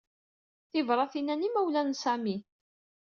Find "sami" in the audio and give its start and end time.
2.01-2.37